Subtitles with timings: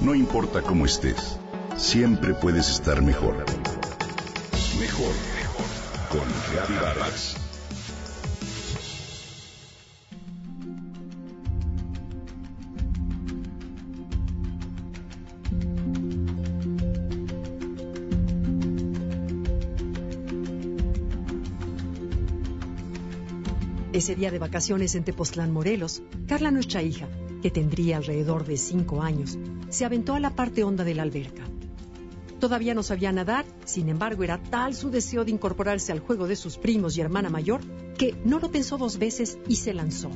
[0.00, 1.38] No importa cómo estés,
[1.76, 3.36] siempre puedes estar mejor.
[4.78, 5.66] Mejor, mejor.
[6.10, 7.36] Con Reavivadas.
[23.92, 27.06] Ese día de vacaciones en Tepoztlán, Morelos, Carla, nuestra hija,
[27.44, 29.36] que tendría alrededor de cinco años,
[29.68, 31.42] se aventó a la parte honda de la alberca.
[32.40, 36.36] Todavía no sabía nadar, sin embargo era tal su deseo de incorporarse al juego de
[36.36, 37.60] sus primos y hermana mayor
[37.98, 40.10] que no lo pensó dos veces y se lanzó.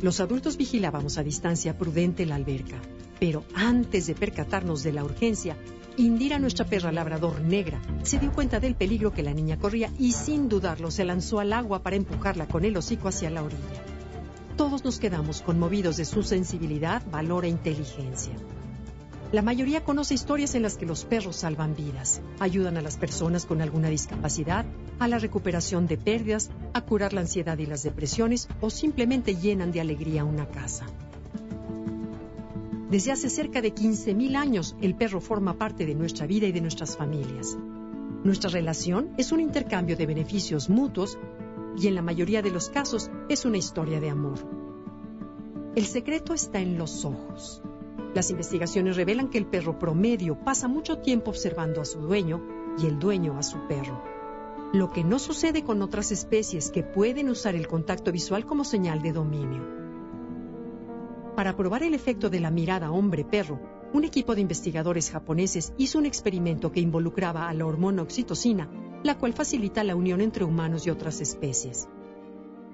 [0.00, 2.80] Los adultos vigilábamos a distancia prudente la alberca,
[3.20, 5.58] pero antes de percatarnos de la urgencia,
[5.98, 10.12] Indira, nuestra perra labrador negra, se dio cuenta del peligro que la niña corría y
[10.12, 13.91] sin dudarlo se lanzó al agua para empujarla con el hocico hacia la orilla.
[14.56, 18.34] Todos nos quedamos conmovidos de su sensibilidad, valor e inteligencia.
[19.32, 23.46] La mayoría conoce historias en las que los perros salvan vidas, ayudan a las personas
[23.46, 24.66] con alguna discapacidad,
[24.98, 29.72] a la recuperación de pérdidas, a curar la ansiedad y las depresiones o simplemente llenan
[29.72, 30.84] de alegría una casa.
[32.90, 36.60] Desde hace cerca de 15.000 años, el perro forma parte de nuestra vida y de
[36.60, 37.56] nuestras familias.
[38.22, 41.18] Nuestra relación es un intercambio de beneficios mutuos
[41.76, 44.38] y en la mayoría de los casos es una historia de amor.
[45.74, 47.62] El secreto está en los ojos.
[48.14, 52.42] Las investigaciones revelan que el perro promedio pasa mucho tiempo observando a su dueño
[52.78, 54.02] y el dueño a su perro.
[54.74, 59.00] Lo que no sucede con otras especies que pueden usar el contacto visual como señal
[59.02, 59.62] de dominio.
[61.36, 63.58] Para probar el efecto de la mirada hombre-perro,
[63.94, 68.68] un equipo de investigadores japoneses hizo un experimento que involucraba a la hormona oxitocina,
[69.02, 71.88] la cual facilita la unión entre humanos y otras especies.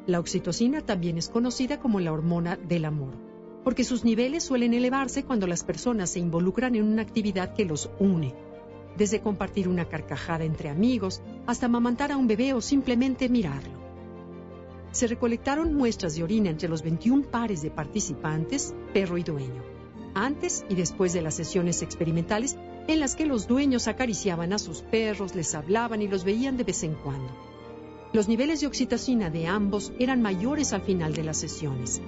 [0.06, 3.14] La oxitocina también es conocida como la hormona del amor,
[3.64, 7.90] porque sus niveles suelen elevarse cuando las personas se involucran en una actividad que los
[7.98, 8.34] une,
[8.96, 13.78] desde compartir una carcajada entre amigos hasta amamantar a un bebé o simplemente mirarlo
[14.90, 19.62] se recolectaron muestras de orina entre los 21 pares de participantes, perro y dueño,
[20.14, 22.56] antes y después de las sesiones experimentales
[22.88, 26.64] en las que los dueños acariciaban a sus perros, les hablaban y los veían de
[26.64, 27.30] vez en cuando.
[28.14, 32.00] Los niveles de oxitocina de ambos eran mayores al final de las sesiones.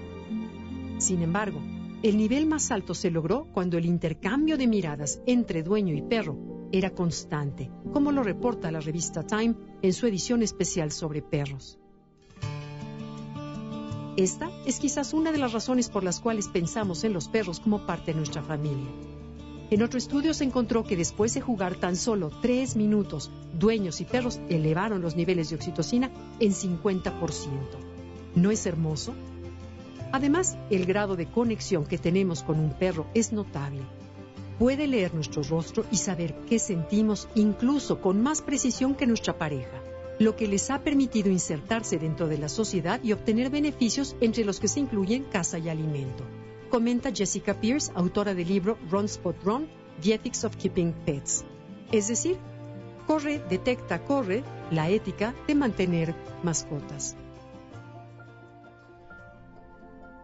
[0.97, 1.61] Sin embargo,
[2.03, 6.39] el nivel más alto se logró cuando el intercambio de miradas entre dueño y perro
[6.73, 11.79] era constante, como lo reporta la revista Time en su edición especial sobre perros.
[14.17, 17.87] Esta es quizás una de las razones por las cuales pensamos en los perros como
[17.87, 19.10] parte de nuestra familia.
[19.71, 24.05] En otro estudio se encontró que después de jugar tan solo tres minutos, dueños y
[24.05, 26.11] perros elevaron los niveles de oxitocina
[26.41, 27.13] en 50%.
[28.35, 29.15] ¿No es hermoso?
[30.11, 33.83] Además, el grado de conexión que tenemos con un perro es notable.
[34.59, 39.81] Puede leer nuestro rostro y saber qué sentimos incluso con más precisión que nuestra pareja
[40.21, 44.61] lo que les ha permitido insertarse dentro de la sociedad y obtener beneficios entre los
[44.61, 46.25] que se incluyen casa y alimento.
[46.71, 49.67] Comenta Jessica Pierce, autora del libro Run Spot Run,
[50.01, 51.45] The Ethics of Keeping Pets.
[51.91, 52.37] Es decir,
[53.09, 56.15] corre, detecta, corre, la ética de mantener
[56.45, 57.17] mascotas.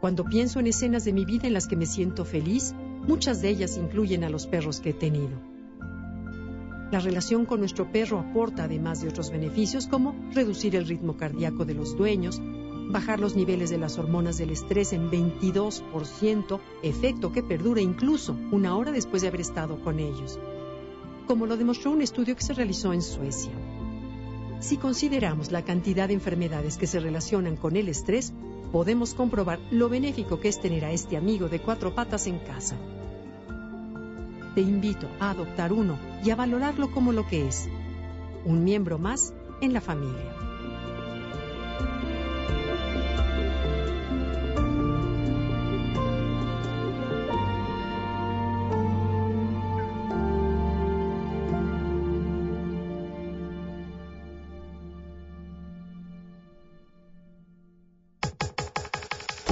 [0.00, 2.76] Cuando pienso en escenas de mi vida en las que me siento feliz,
[3.08, 5.36] muchas de ellas incluyen a los perros que he tenido.
[6.92, 11.64] La relación con nuestro perro aporta, además de otros beneficios, como reducir el ritmo cardíaco
[11.64, 12.40] de los dueños,
[12.88, 18.76] bajar los niveles de las hormonas del estrés en 22%, efecto que perdura incluso una
[18.76, 20.38] hora después de haber estado con ellos,
[21.26, 23.52] como lo demostró un estudio que se realizó en Suecia.
[24.60, 28.32] Si consideramos la cantidad de enfermedades que se relacionan con el estrés,
[28.72, 32.76] podemos comprobar lo benéfico que es tener a este amigo de cuatro patas en casa
[34.56, 37.68] te invito a adoptar uno y a valorarlo como lo que es,
[38.46, 40.45] un miembro más en la familia.